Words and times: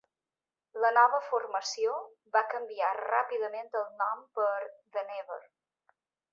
La 0.85 0.89
nova 0.97 1.19
formació 1.25 1.93
va 2.37 2.43
canviar 2.55 2.91
ràpidament 3.03 3.73
el 3.85 3.87
nom 4.03 4.27
per 4.41 4.51
The 4.97 5.07
Never. 5.15 5.41